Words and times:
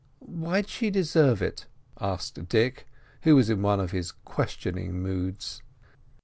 "Why'd 0.25 0.67
she 0.67 0.89
deserve 0.89 1.43
it?" 1.43 1.67
asked 1.99 2.49
Dick, 2.49 2.87
who 3.21 3.35
was 3.35 3.51
in 3.51 3.61
one 3.61 3.79
of 3.79 3.91
his 3.91 4.11
questioning 4.11 4.93
moods. 4.93 5.61